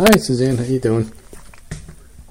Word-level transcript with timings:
Hi, 0.00 0.16
Suzanne. 0.16 0.56
How 0.56 0.64
you 0.64 0.80
doing? 0.80 1.12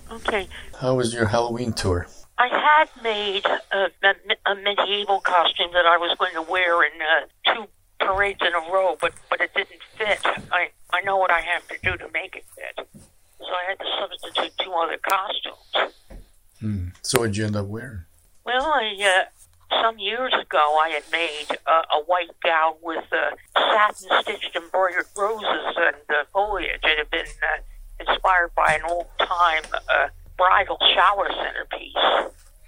Okay. 0.10 0.48
How 0.80 0.96
was 0.96 1.14
your 1.14 1.28
Halloween 1.28 1.72
tour? 1.72 2.08
I 2.40 2.48
had 2.48 2.90
made 3.04 3.46
a, 3.46 3.92
a, 4.02 4.52
a 4.52 4.56
medieval 4.56 5.20
costume 5.20 5.70
that 5.74 5.86
I 5.86 5.96
was 5.98 6.18
going 6.18 6.34
to 6.34 6.42
wear 6.42 6.84
in 6.84 6.94
uh, 7.00 7.54
two 7.54 7.68
parades 8.00 8.40
in 8.42 8.54
a 8.56 8.74
row, 8.74 8.98
but 9.00 9.14
but 9.30 9.40
it 9.42 9.54
didn't 9.54 9.84
fit. 9.96 10.18
I 10.52 10.70
I 10.90 11.02
know 11.02 11.18
what 11.18 11.30
I 11.30 11.42
have 11.42 11.68
to 11.68 11.76
do 11.84 11.96
to 11.96 12.12
make 12.12 12.36
it 12.36 12.46
fit, 12.56 12.88
so 13.38 13.46
I 13.46 13.70
had 13.70 13.78
to 13.78 13.86
substitute 14.00 14.58
two 14.66 14.72
other 14.72 14.98
costumes. 14.98 15.94
Hmm. 16.60 16.88
So 17.04 17.20
what'd 17.20 17.38
you 17.38 17.46
end 17.46 17.56
up 17.56 17.68
wearing? 17.68 18.00
Well, 18.46 18.66
I 18.66 18.96
uh, 19.00 19.26
some 19.82 20.00
years 20.00 20.34
ago 20.34 20.78
I 20.82 20.90
had 20.90 21.04
made 21.12 21.58
uh, 21.68 21.84
a 21.92 22.04
white 22.06 22.32
gown 22.44 22.74
with 22.82 23.06
uh, 23.12 23.36
satin 23.56 24.10
stitched 24.22 24.56
embroidered 24.56 25.06
roses 25.16 25.76
and 25.78 25.96
uh, 26.10 26.26
foliage. 26.34 26.82
It 26.84 26.98
had 26.98 27.10
been 27.12 27.26
uh, 27.26 28.10
inspired 28.12 28.52
by 28.70 28.76
an 28.76 28.82
old 28.88 29.08
time 29.18 29.64
uh, 29.74 30.08
bridal 30.38 30.78
shower 30.94 31.28
centerpiece. 31.44 31.94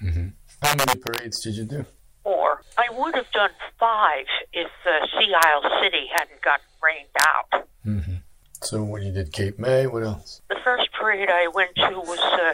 Mm-hmm. 0.02 0.28
How 0.64 0.76
many 0.76 1.00
parades 1.00 1.42
did 1.42 1.56
you 1.56 1.66
do? 1.66 1.86
Four. 2.24 2.64
I 2.76 2.88
would 2.92 3.14
have 3.16 3.30
done 3.32 3.52
five 3.80 4.26
if 4.52 4.68
uh, 4.86 5.06
Sea 5.20 5.34
Isle 5.36 5.62
City 5.84 6.08
hadn't 6.12 6.42
gotten 6.42 6.66
rained 6.82 7.10
out. 7.20 7.68
Mm-hmm. 7.86 8.16
So 8.64 8.84
when 8.84 9.04
you 9.04 9.12
did 9.12 9.32
Cape 9.32 9.60
May, 9.60 9.86
what 9.86 10.04
else? 10.04 10.42
The 10.50 10.58
first 10.64 10.92
parade 11.00 11.30
I 11.30 11.48
went 11.54 11.76
to 11.76 12.00
was 12.00 12.20
uh, 12.20 12.54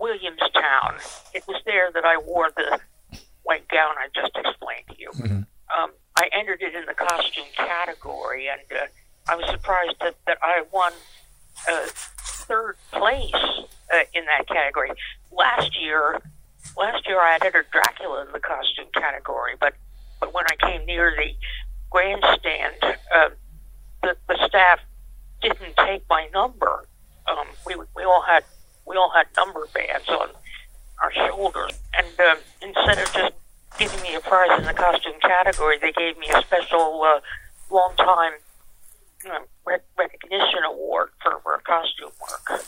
Williamstown. 0.00 0.96
It 1.34 1.44
was 1.46 1.62
there 1.66 1.90
that 1.94 2.04
I 2.04 2.16
wore 2.18 2.50
the 2.56 2.80
white 3.44 3.68
gown 3.68 3.94
I 3.96 4.08
just 4.12 4.36
explained 4.36 4.86
to 4.88 4.94
you. 4.98 5.10
Mm-hmm. 5.10 5.82
Um, 5.82 5.92
I 6.16 6.28
entered 6.32 6.62
it 6.62 6.74
in 6.74 6.84
the 6.86 6.94
costume 6.94 7.46
category, 7.54 8.48
and 8.48 8.80
uh, 8.80 8.86
I 9.28 9.36
was 9.36 9.48
surprised 9.50 9.96
that, 10.00 10.16
that 10.26 10.38
I 10.42 10.62
won 10.72 10.92
uh, 11.70 11.86
third 12.48 12.76
place 12.90 13.32
uh, 13.34 14.04
in 14.14 14.24
that 14.24 14.48
category. 14.48 14.90
Last 15.30 15.80
year, 15.80 16.20
last 16.76 17.06
year 17.06 17.20
I 17.20 17.38
entered 17.42 17.66
Dracula 17.70 18.22
in 18.26 18.32
the 18.32 18.40
costume 18.40 18.86
category, 18.94 19.54
but 19.60 19.74
but 20.20 20.34
when 20.34 20.44
I 20.50 20.56
came 20.66 20.84
near 20.86 21.14
the 21.16 21.34
grandstand, 21.90 22.74
uh, 22.82 23.28
the, 24.02 24.16
the 24.26 24.48
staff 24.48 24.80
didn't 25.40 25.76
take 25.76 26.02
my 26.08 26.28
number. 26.32 26.84
Um, 27.28 27.46
we 27.66 27.76
we 27.94 28.02
all 28.02 28.22
had 28.22 28.44
we 28.86 28.96
all 28.96 29.12
had 29.14 29.26
number 29.36 29.66
bands 29.72 30.08
on 30.08 30.30
our 31.02 31.12
shoulders, 31.12 31.78
and 31.96 32.08
uh, 32.18 32.34
instead 32.62 32.98
of 32.98 33.12
just 33.12 33.32
giving 33.78 34.00
me 34.02 34.14
a 34.14 34.20
prize 34.20 34.58
in 34.58 34.64
the 34.64 34.74
costume 34.74 35.20
category, 35.20 35.78
they 35.78 35.92
gave 35.92 36.18
me 36.18 36.26
a 36.34 36.40
special 36.42 37.02
uh, 37.04 37.20
long 37.70 37.92
time 37.96 38.32
rec- 39.66 39.84
recognition 39.96 40.64
award 40.66 41.10
for, 41.22 41.40
for 41.42 41.60
costume 41.64 42.10
work. 42.20 42.62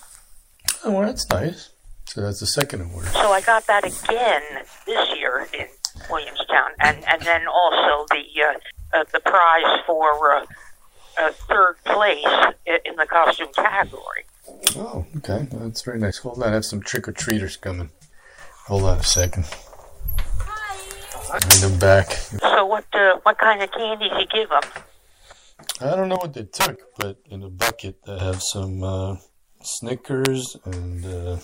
Oh, 0.91 0.94
well, 0.94 1.06
that's 1.06 1.28
nice. 1.30 1.70
So 2.06 2.20
that's 2.20 2.41
the 2.41 2.46
second 2.46 2.80
award. 2.80 3.06
So 3.06 3.30
I 3.30 3.41
got 3.42 3.64
that 3.69 3.84
again 3.84 4.42
this 4.86 5.16
year 5.16 5.46
in 5.56 5.66
Williamstown, 6.10 6.70
and 6.80 7.05
and 7.06 7.22
then 7.22 7.46
also 7.46 8.06
the 8.10 8.24
uh, 8.42 8.98
uh, 8.98 9.05
the 9.12 9.20
prize 9.20 9.80
for 9.86 10.34
uh, 10.34 10.46
uh, 11.20 11.30
third 11.48 11.77
place 11.84 12.24
in 12.66 12.96
the 12.96 13.06
costume 13.06 13.52
category. 13.55 14.24
Oh, 14.74 15.06
okay. 15.18 15.46
That's 15.52 15.83
very 15.83 16.00
nice. 16.00 16.18
Hold 16.18 16.42
on. 16.42 16.48
I 16.48 16.52
have 16.52 16.64
some 16.64 16.80
trick 16.80 17.06
or 17.06 17.12
treaters 17.12 17.56
coming. 17.56 17.91
Hold 18.66 18.83
on 18.83 18.98
a 18.98 19.05
second. 19.05 19.44
Bring 21.30 21.61
them 21.61 21.78
back. 21.78 22.11
So 22.11 22.66
what 22.66 22.84
uh, 22.92 23.20
what 23.22 23.38
kind 23.38 23.62
of 23.62 23.70
candy 23.70 24.08
candies 24.08 24.28
you 24.33 24.41
give 24.41 24.48
them? 24.48 24.62
I 25.80 25.94
don't 25.94 26.08
know 26.08 26.16
what 26.16 26.34
they 26.34 26.42
took, 26.42 26.80
but 26.98 27.18
in 27.27 27.44
a 27.44 27.48
bucket 27.48 27.96
I 28.08 28.24
have 28.24 28.42
some 28.42 28.83
uh, 28.83 29.16
Snickers 29.62 30.56
and 30.64 31.05
uh, 31.05 31.36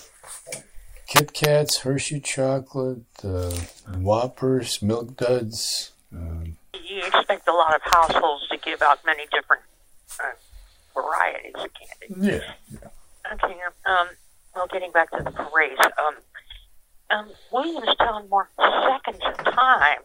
Kit 1.07 1.33
Kats, 1.33 1.79
Hershey 1.79 2.19
chocolate, 2.19 3.03
uh, 3.23 3.51
Whoppers, 3.97 4.81
Milk 4.81 5.15
Duds. 5.17 5.91
Um, 6.13 6.57
You 6.73 7.03
expect 7.05 7.47
a 7.47 7.53
lot 7.53 7.75
of 7.75 7.81
households 7.83 8.47
to 8.49 8.57
give 8.57 8.81
out 8.81 8.99
many 9.05 9.23
different 9.31 9.63
uh, 10.19 10.31
varieties 10.93 11.53
of 11.55 11.69
candy. 11.73 12.31
yeah. 12.71 12.79
Okay. 13.33 13.55
Um. 13.85 14.07
Well, 14.55 14.67
getting 14.71 14.91
back 14.91 15.11
to 15.11 15.23
the 15.23 15.31
parades. 15.31 15.79
Um. 15.79 16.15
Um. 17.09 17.29
Williamstown 17.51 18.27
marked 18.29 18.55
the 18.57 18.99
second 19.05 19.19
time 19.21 20.01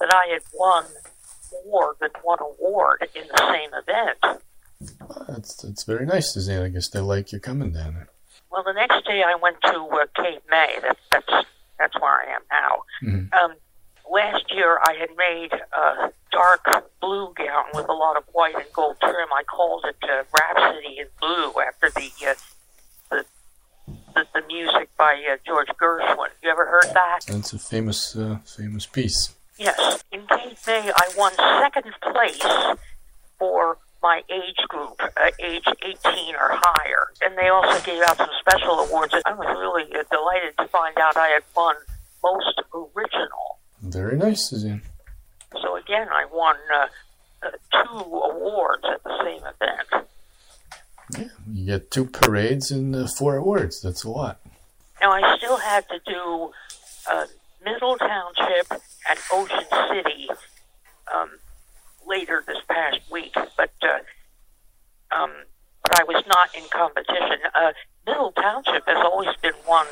that 0.00 0.14
I 0.14 0.32
had 0.32 0.42
won 0.54 0.84
more 1.66 1.96
than 2.00 2.10
one 2.22 2.38
award 2.40 3.06
in 3.14 3.24
the 3.28 3.38
same 3.52 3.70
event. 3.74 4.42
That's 5.40 5.54
that's 5.62 5.84
very 5.84 6.04
nice, 6.04 6.34
Suzanne. 6.34 6.62
I 6.62 6.68
guess 6.68 6.88
they 6.90 7.00
like 7.00 7.32
you 7.32 7.40
coming 7.40 7.70
down 7.72 7.94
there. 7.94 8.08
Well, 8.52 8.62
the 8.62 8.74
next 8.74 9.06
day 9.06 9.22
I 9.26 9.36
went 9.40 9.56
to 9.62 9.70
uh, 9.70 10.04
Cape 10.22 10.42
May. 10.50 10.76
That, 10.82 10.98
that's 11.10 11.46
that's 11.78 11.98
where 11.98 12.12
I 12.12 12.34
am 12.34 12.42
now. 12.50 12.82
Mhm. 13.02 13.32
Um, 13.32 13.54
last 14.12 14.52
year 14.52 14.78
I 14.84 14.92
had 15.00 15.08
made 15.16 15.52
a 15.54 16.12
dark 16.30 16.84
blue 17.00 17.32
gown 17.38 17.64
with 17.72 17.88
a 17.88 17.92
lot 17.94 18.18
of 18.18 18.24
white 18.32 18.54
and 18.54 18.66
gold 18.74 18.96
trim. 19.00 19.28
I 19.32 19.42
called 19.44 19.86
it 19.88 19.96
uh, 20.02 20.24
Rhapsody 20.38 20.98
in 20.98 21.06
Blue 21.18 21.54
after 21.66 21.88
the 21.88 22.10
uh, 22.28 22.34
the, 23.10 23.24
the 24.14 24.26
the 24.34 24.42
music 24.46 24.90
by 24.98 25.24
uh, 25.32 25.38
George 25.46 25.68
Gershwin. 25.80 26.28
You 26.42 26.50
ever 26.50 26.66
heard 26.66 26.92
that? 26.92 27.20
That's 27.28 27.54
a 27.54 27.58
famous 27.58 28.14
uh, 28.14 28.40
famous 28.44 28.84
piece. 28.84 29.34
Yes. 29.56 30.02
In 30.12 30.26
Cape 30.26 30.58
May, 30.66 30.90
I 30.94 31.08
won 31.16 31.32
second 31.36 31.92
place 32.12 32.40
age 34.50 34.68
group, 34.68 35.00
uh, 35.00 35.30
age 35.40 35.64
18 35.82 36.34
or 36.34 36.50
higher. 36.52 37.08
And 37.22 37.36
they 37.36 37.48
also 37.48 37.80
gave 37.84 38.02
out 38.02 38.16
some 38.16 38.30
special 38.40 38.80
awards. 38.80 39.14
I 39.24 39.32
was 39.32 39.46
really 39.58 39.84
uh, 39.94 40.02
delighted 40.10 40.56
to 40.58 40.66
find 40.68 40.96
out 40.98 41.16
I 41.16 41.28
had 41.28 41.42
won 41.56 41.76
most 42.22 42.60
original. 42.74 43.58
Very 43.82 44.16
nice, 44.16 44.48
Suzanne. 44.48 44.82
So 45.62 45.76
again, 45.76 46.08
I 46.10 46.26
won 46.32 46.56
uh, 46.74 46.86
uh, 47.42 47.50
two 47.84 47.98
awards 47.98 48.84
at 48.92 49.02
the 49.04 49.18
same 49.24 49.42
event. 49.42 50.06
Yeah, 51.18 51.28
You 51.52 51.66
get 51.66 51.90
two 51.90 52.04
parades 52.04 52.70
and 52.70 52.94
uh, 52.94 53.08
four 53.18 53.36
awards. 53.36 53.80
That's 53.80 54.04
a 54.04 54.10
lot. 54.10 54.40
Now, 55.00 55.12
I 55.12 55.36
still 55.38 55.56
had 55.56 55.88
to 55.88 55.98
do 56.06 56.50
uh, 57.10 57.26
Middle 57.64 57.96
Township 57.96 58.70
and 59.08 59.18
Ocean 59.32 59.64
City 59.88 60.28
um, 61.12 61.30
later 62.06 62.44
this 62.46 62.58
past 62.68 63.00
week, 63.10 63.34
but 63.56 63.72
uh, 63.82 63.98
um, 65.14 65.32
but 65.82 66.00
I 66.00 66.04
was 66.04 66.19
not 66.30 66.54
in 66.54 66.62
competition. 66.70 67.42
Uh, 67.54 67.72
Middle 68.06 68.32
Township 68.32 68.86
has 68.86 68.96
always 69.04 69.34
been 69.42 69.54
one 69.66 69.86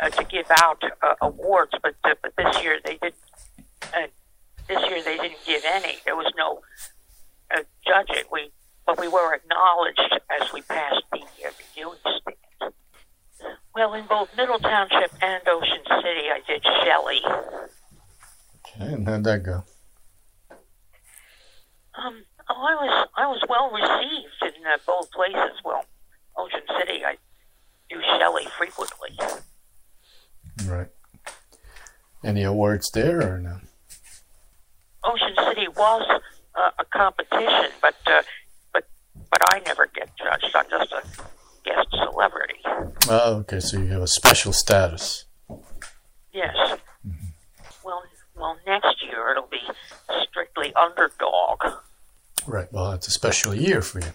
uh, 0.00 0.08
to 0.10 0.24
give 0.24 0.46
out 0.50 0.82
uh, 1.02 1.14
awards, 1.22 1.72
but 1.82 1.94
uh, 2.04 2.14
but 2.22 2.32
this 2.36 2.62
year 2.62 2.80
they 2.84 2.96
didn't. 2.96 3.14
Uh, 3.82 4.08
this 4.66 4.80
year 4.88 5.02
they 5.04 5.16
didn't 5.16 5.44
give 5.46 5.62
any. 5.66 5.98
There 6.04 6.16
was 6.16 6.32
no 6.36 6.62
uh, 7.54 7.62
judging. 7.86 8.24
We 8.32 8.50
but 8.86 8.98
we 8.98 9.08
were 9.08 9.34
acknowledged 9.34 10.20
as 10.40 10.52
we 10.52 10.62
passed 10.62 11.04
the 11.12 11.20
uh, 11.20 11.50
reviewing 11.58 11.98
stand. 12.00 12.72
Well, 13.74 13.94
in 13.94 14.06
both 14.06 14.28
Middle 14.36 14.58
Township 14.58 15.12
and 15.20 15.42
Ocean 15.46 15.82
City, 15.84 16.28
I 16.30 16.40
did 16.46 16.64
Shelley. 16.84 17.20
Okay, 18.66 18.94
and 18.94 19.06
how'd 19.06 19.24
that 19.24 19.42
go? 19.42 19.64
Um, 21.94 22.24
oh, 22.48 22.54
I 22.54 22.74
was 22.74 23.08
I 23.16 23.26
was 23.26 23.42
well 23.48 23.70
received 23.70 24.23
uh, 24.66 24.78
both 24.86 25.10
places. 25.12 25.60
Well, 25.64 25.84
Ocean 26.36 26.62
City, 26.78 27.04
I 27.04 27.16
do 27.90 28.00
Shelley 28.18 28.46
frequently. 28.58 29.10
Right. 30.66 30.88
Any 32.24 32.42
awards 32.42 32.90
there 32.90 33.34
or 33.34 33.38
no? 33.38 33.58
Ocean 35.04 35.34
City 35.48 35.68
was 35.68 36.20
uh, 36.54 36.70
a 36.78 36.84
competition, 36.86 37.70
but 37.82 37.94
uh, 38.06 38.22
but 38.72 38.84
but 39.30 39.40
I 39.52 39.60
never 39.66 39.86
get 39.94 40.10
judged. 40.16 40.54
I'm 40.54 40.64
just 40.70 40.92
a 40.92 41.02
guest 41.64 41.88
celebrity. 41.90 42.60
Oh, 43.08 43.36
okay. 43.40 43.60
So 43.60 43.78
you 43.78 43.86
have 43.88 44.02
a 44.02 44.06
special 44.06 44.52
status. 44.52 45.26
Yes. 46.32 46.56
Well, 47.84 48.02
well, 48.36 48.56
next 48.66 49.02
year 49.04 49.30
it'll 49.32 49.48
be 49.48 49.60
strictly 50.28 50.72
underdog. 50.74 51.80
Right. 52.46 52.72
Well, 52.72 52.92
it's 52.92 53.08
a 53.08 53.10
special 53.10 53.54
year 53.54 53.82
for 53.82 54.00
you. 54.00 54.12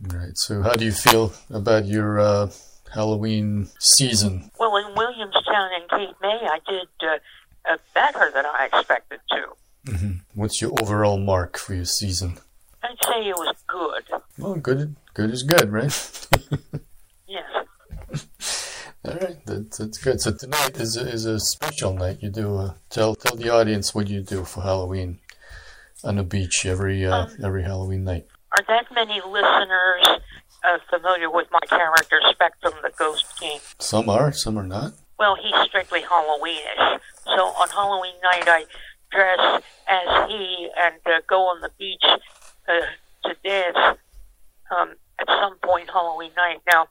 Right. 0.00 0.36
So, 0.36 0.62
how 0.62 0.74
do 0.74 0.84
you 0.84 0.92
feel 0.92 1.32
about 1.50 1.86
your 1.86 2.20
uh, 2.20 2.50
Halloween 2.94 3.68
season? 3.80 4.50
Well, 4.58 4.76
in 4.76 4.94
Williamstown 4.94 5.70
and 5.80 5.90
Cape 5.90 6.16
May, 6.22 6.38
I 6.42 6.58
did 6.68 6.88
uh, 7.02 7.72
uh, 7.72 7.76
better 7.94 8.30
than 8.32 8.46
I 8.46 8.68
expected 8.72 9.20
to. 9.30 9.92
hmm 9.96 10.12
What's 10.34 10.60
your 10.60 10.72
overall 10.80 11.18
mark 11.18 11.58
for 11.58 11.74
your 11.74 11.84
season? 11.84 12.38
I'd 12.82 12.96
say 13.04 13.28
it 13.28 13.34
was 13.36 13.56
good. 13.66 14.20
Well, 14.38 14.54
good. 14.54 14.94
Good 15.14 15.30
is 15.30 15.42
good, 15.42 15.72
right? 15.72 16.28
Yes. 17.26 18.24
All 19.04 19.14
right. 19.14 19.36
That's, 19.44 19.76
that's 19.76 19.98
good. 19.98 20.18
So 20.20 20.32
tonight 20.32 20.78
is 20.80 20.96
a, 20.96 21.06
is 21.06 21.26
a 21.26 21.38
special 21.38 21.92
night. 21.92 22.18
You 22.22 22.30
do 22.30 22.56
uh, 22.56 22.74
tell 22.88 23.14
tell 23.14 23.36
the 23.36 23.50
audience 23.50 23.94
what 23.94 24.08
you 24.08 24.22
do 24.22 24.44
for 24.44 24.62
Halloween 24.62 25.18
on 26.02 26.16
the 26.16 26.22
beach 26.22 26.64
every 26.64 27.04
uh, 27.04 27.24
Um, 27.26 27.36
every 27.44 27.64
Halloween 27.64 28.04
night. 28.04 28.26
Our 28.58 28.64
that 28.66 28.92
many 28.92 29.20
listeners 29.20 30.20
uh, 30.64 30.78
familiar 30.90 31.30
with 31.30 31.46
my 31.52 31.60
character 31.68 32.20
Spectrum, 32.32 32.74
the 32.82 32.90
Ghost 32.98 33.24
King? 33.38 33.60
Some 33.78 34.08
are, 34.08 34.32
some 34.32 34.58
are 34.58 34.66
not. 34.66 34.94
Well, 35.16 35.36
he's 35.40 35.54
strictly 35.68 36.00
Halloweenish. 36.00 36.98
So 37.24 37.44
on 37.54 37.68
Halloween 37.68 38.14
night, 38.20 38.48
I 38.48 38.64
dress 39.12 39.62
as 39.86 40.28
he 40.28 40.70
and 40.76 40.96
uh, 41.06 41.20
go 41.28 41.42
on 41.42 41.60
the 41.60 41.70
beach 41.78 42.02
uh, 42.04 43.28
to 43.28 43.36
dance 43.44 43.98
um, 44.76 44.94
at 45.20 45.28
some 45.28 45.56
point 45.62 45.88
Halloween 45.90 46.32
night. 46.36 46.58
Now, 46.66 46.88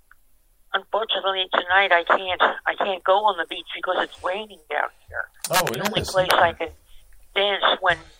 unfortunately, 0.73 1.47
tonight 1.53 1.91
I 1.91 2.05
can't. 2.05 2.41
I 2.65 2.75
can't 2.77 3.03
go 3.03 3.25
on 3.25 3.35
the 3.37 3.45
beach 3.49 3.67
because 3.75 4.07
it's 4.07 4.23
raining 4.23 4.59
down 4.69 4.89
here. 5.09 5.27
Oh, 5.51 5.65
The 5.65 5.79
it 5.79 5.87
only 5.89 6.01
place 6.03 6.29
I 6.31 6.53
can 6.53 6.69
dance 7.35 7.65
when 7.81 7.97
the 7.97 8.16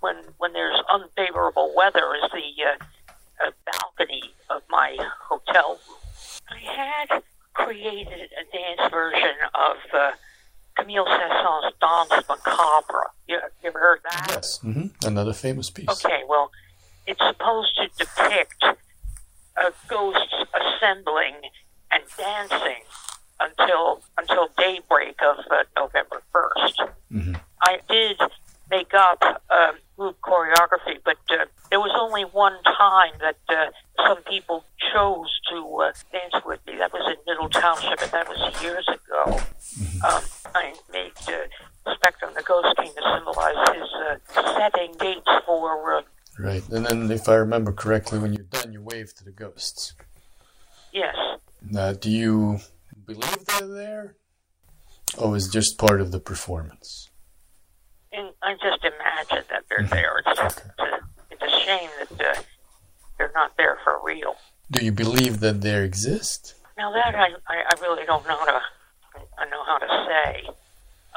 when 0.00 0.16
when 0.38 0.52
there's 0.52 0.78
unfavorable 0.92 1.72
weather 1.76 2.14
is 2.22 2.30
the 2.30 2.64
uh, 2.64 3.46
uh, 3.46 3.50
balcony 3.66 4.34
of 4.50 4.62
my 4.70 4.96
hotel 5.28 5.78
room. 5.88 5.98
I 6.50 6.58
had 6.58 7.22
created 7.54 8.30
a 8.40 8.56
dance 8.56 8.90
version 8.92 9.34
of 9.54 9.76
uh, 9.92 10.10
Camille 10.76 11.06
Saint-Saëns' 11.06 11.72
Danse 11.80 12.24
Macabre. 12.28 13.10
You, 13.26 13.38
you 13.62 13.68
ever 13.68 13.78
heard 13.78 14.00
that? 14.04 14.26
Yes. 14.30 14.58
hmm 14.58 14.86
Another 15.04 15.32
famous 15.32 15.70
piece. 15.70 15.88
Okay, 15.88 16.22
well, 16.28 16.50
it's 17.06 17.20
supposed 17.26 17.76
to 17.76 17.88
depict 17.98 18.62
uh, 18.64 19.70
ghosts 19.88 20.34
assembling 20.54 21.34
and 21.90 22.02
dancing 22.16 22.82
until 23.40 24.02
until 24.18 24.48
daybreak 24.56 25.16
of 25.22 25.36
uh, 25.50 25.62
November 25.76 26.22
1st 26.34 26.88
hmm 27.10 27.32
I 27.62 27.78
did 27.88 28.18
up 29.10 29.42
uh, 29.50 29.72
group 29.96 30.16
choreography, 30.22 30.98
but 31.04 31.16
uh, 31.30 31.44
there 31.70 31.80
was 31.80 31.92
only 32.00 32.22
one 32.22 32.56
time 32.64 33.12
that 33.20 33.36
uh, 33.48 33.70
some 34.06 34.22
people 34.24 34.64
chose 34.92 35.28
to 35.50 35.58
uh, 35.82 35.92
dance 36.12 36.44
with 36.44 36.60
me. 36.66 36.74
That 36.78 36.92
was 36.92 37.02
in 37.10 37.16
Middle 37.26 37.48
Township, 37.48 38.00
and 38.02 38.10
that 38.12 38.28
was 38.28 38.62
years 38.62 38.86
ago. 38.88 39.40
Um, 40.06 40.22
I 40.54 40.74
made 40.92 41.12
uh, 41.28 41.92
Spectrum 41.94 42.32
the 42.34 42.42
Ghost 42.42 42.76
King 42.76 42.92
to 42.96 43.02
symbolize 43.16 43.68
his 43.74 43.88
uh, 43.94 44.58
setting 44.58 44.92
dates 44.98 45.28
for. 45.46 45.96
Uh, 45.96 46.02
Right. 46.40 46.62
And 46.68 46.86
then, 46.86 47.10
if 47.10 47.28
I 47.28 47.34
remember 47.34 47.72
correctly, 47.72 48.20
when 48.20 48.32
you're 48.32 48.44
done, 48.44 48.72
you 48.72 48.80
wave 48.80 49.12
to 49.16 49.24
the 49.24 49.32
ghosts. 49.32 49.94
yes, 50.92 51.16
Now, 51.68 51.92
do 51.92 52.08
you 52.08 52.60
believe 53.04 53.44
they're 53.46 53.66
there? 53.66 54.14
Oh, 55.18 55.34
is 55.34 55.48
it 55.48 55.52
just 55.52 55.78
part 55.78 56.00
of 56.00 56.12
the 56.12 56.20
performance? 56.20 57.10
I 58.48 58.54
just 58.54 58.82
imagine 58.82 59.44
that 59.50 59.64
they're 59.68 59.86
there. 59.86 60.22
It's, 60.24 60.40
it's, 60.40 60.62
a, 60.78 61.00
it's 61.30 61.42
a 61.42 61.60
shame 61.66 61.90
that 62.00 62.38
uh, 62.38 62.40
they're 63.18 63.30
not 63.34 63.54
there 63.58 63.76
for 63.84 64.00
real. 64.02 64.36
Do 64.70 64.82
you 64.82 64.90
believe 64.90 65.40
that 65.40 65.60
they 65.60 65.84
exist? 65.84 66.54
Now 66.78 66.90
that 66.92 67.14
I, 67.14 67.28
I, 67.46 67.64
I 67.68 67.80
really 67.82 68.06
don't 68.06 68.26
know 68.26 68.38
how 68.38 68.46
to 68.46 68.60
I 69.38 69.44
know 69.50 69.64
how 69.66 69.78
to 69.78 69.88
say. 70.08 70.48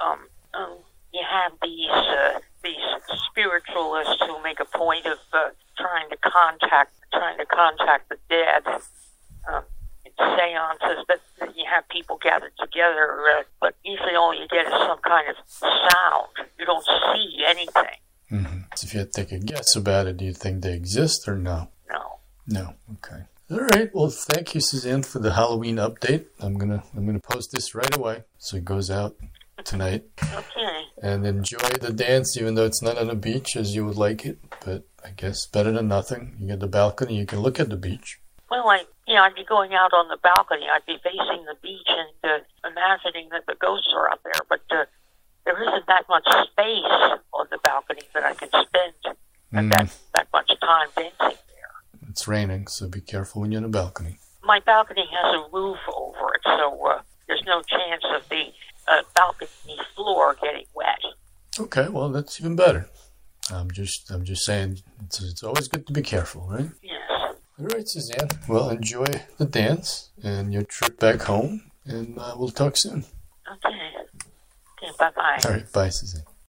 Um, 0.03 0.19
um, 0.53 0.77
you 1.13 1.23
have 1.23 1.53
these 1.61 1.89
uh, 1.89 2.39
these 2.63 2.83
spiritualists 3.29 4.21
who 4.27 4.43
make 4.43 4.59
a 4.59 4.65
point 4.65 5.05
of 5.05 5.19
uh, 5.31 5.51
trying 5.77 6.09
to 6.09 6.17
contact 6.17 6.93
trying 7.13 7.37
to 7.37 7.45
contact 7.45 8.09
the 8.09 8.17
dead. 8.27 8.63
Um, 9.47 9.63
in 10.05 10.11
seances 10.17 11.05
that, 11.07 11.21
that 11.39 11.57
you 11.57 11.65
have 11.69 11.87
people 11.89 12.17
gathered 12.21 12.53
together, 12.59 13.21
uh, 13.37 13.43
but 13.59 13.75
usually 13.83 14.15
all 14.15 14.33
you 14.33 14.47
get 14.47 14.65
is 14.65 14.73
some 14.73 14.99
kind 14.99 15.27
of 15.29 15.35
sound. 15.47 16.29
You 16.59 16.65
don't 16.65 16.83
anything. 17.47 17.83
hmm 18.29 18.61
So 18.75 18.85
if 18.85 18.93
you 18.93 18.99
had 18.99 19.13
to 19.13 19.23
take 19.23 19.31
a 19.31 19.39
guess 19.39 19.75
about 19.75 20.07
it, 20.07 20.17
do 20.17 20.25
you 20.25 20.33
think 20.33 20.61
they 20.61 20.73
exist 20.73 21.27
or 21.27 21.35
no? 21.35 21.69
No. 21.89 22.19
No. 22.47 22.73
Okay. 22.95 23.23
All 23.51 23.59
right. 23.59 23.89
Well, 23.93 24.09
thank 24.09 24.55
you, 24.55 24.61
Suzanne, 24.61 25.03
for 25.03 25.19
the 25.19 25.33
Halloween 25.33 25.75
update. 25.75 26.25
I'm 26.39 26.57
gonna 26.57 26.83
I'm 26.95 27.05
gonna 27.05 27.19
post 27.19 27.51
this 27.51 27.75
right 27.75 27.93
away 27.95 28.23
so 28.37 28.57
it 28.57 28.65
goes 28.65 28.89
out 28.89 29.15
tonight. 29.65 30.05
Okay. 30.23 30.83
And 31.01 31.25
enjoy 31.25 31.69
the 31.81 31.91
dance, 31.91 32.37
even 32.37 32.55
though 32.55 32.65
it's 32.65 32.81
not 32.81 32.97
on 32.97 33.09
a 33.09 33.15
beach 33.15 33.55
as 33.57 33.75
you 33.75 33.85
would 33.85 33.97
like 33.97 34.25
it. 34.25 34.39
But 34.63 34.85
I 35.03 35.09
guess 35.09 35.45
better 35.47 35.71
than 35.71 35.87
nothing. 35.87 36.37
You 36.39 36.47
get 36.47 36.59
the 36.61 36.67
balcony, 36.67 37.17
you 37.17 37.25
can 37.25 37.41
look 37.41 37.59
at 37.59 37.69
the 37.69 37.75
beach. 37.77 38.19
Well, 38.49 38.69
I, 38.69 38.83
you 39.07 39.15
know, 39.15 39.23
I'd 39.23 39.35
be 39.35 39.43
going 39.43 39.73
out 39.73 39.93
on 39.93 40.07
the 40.07 40.17
balcony. 40.21 40.67
I'd 40.71 40.85
be 40.85 40.97
facing 41.03 41.45
the 41.45 41.55
beach 41.61 41.87
and 41.87 42.09
uh, 42.23 42.69
imagining 42.69 43.29
that 43.31 43.45
the 43.47 43.55
ghosts 43.59 43.91
are 43.95 44.09
out 44.11 44.19
there. 44.23 44.41
But 44.47 44.61
uh, 44.71 44.85
there 45.45 45.61
isn't 45.61 45.87
that 45.87 46.05
much 46.07 46.25
space 46.51 47.19
on 47.33 47.47
the 47.49 47.57
balcony 47.63 48.01
that 48.13 48.23
I 48.23 48.33
can 48.33 48.49
spend 49.51 49.71
Mm, 49.71 49.75
that 49.75 49.97
that 50.15 50.27
much 50.33 50.47
time 50.61 50.87
dancing 50.95 51.17
there. 51.47 52.09
it's 52.09 52.27
raining, 52.27 52.67
so 52.67 52.87
be 52.87 53.01
careful 53.01 53.41
when 53.41 53.51
you're 53.51 53.59
on 53.59 53.63
the 53.63 53.69
balcony. 53.69 54.17
My 54.43 54.59
balcony 54.59 55.07
has 55.11 55.35
a 55.35 55.49
roof 55.51 55.77
over 55.95 56.33
it, 56.35 56.41
so 56.43 56.87
uh, 56.87 57.01
there's 57.27 57.43
no 57.45 57.61
chance 57.63 58.03
of 58.15 58.27
the 58.29 58.45
uh, 58.87 59.01
balcony 59.15 59.77
floor 59.95 60.35
getting 60.41 60.65
wet. 60.73 60.99
Okay, 61.59 61.87
well 61.89 62.09
that's 62.09 62.39
even 62.39 62.55
better. 62.55 62.89
I'm 63.51 63.69
just 63.71 64.09
I'm 64.09 64.23
just 64.23 64.45
saying 64.45 64.79
it's 65.05 65.21
it's 65.21 65.43
always 65.43 65.67
good 65.67 65.85
to 65.87 65.93
be 65.93 66.01
careful, 66.01 66.47
right? 66.49 66.69
Yes. 66.81 67.01
All 67.59 67.65
right, 67.67 67.87
Suzanne. 67.87 68.29
Well, 68.47 68.69
enjoy 68.69 69.05
the 69.37 69.45
dance 69.45 70.09
and 70.23 70.53
your 70.53 70.63
trip 70.63 70.97
back 70.99 71.21
home, 71.23 71.69
and 71.85 72.17
uh, 72.17 72.35
we'll 72.37 72.49
talk 72.49 72.77
soon. 72.77 73.03
Okay. 73.51 73.75
Okay. 74.83 74.91
Bye 74.97 75.11
bye. 75.15 75.39
All 75.45 75.51
right, 75.51 75.71
bye, 75.73 75.89
Suzanne. 75.89 76.23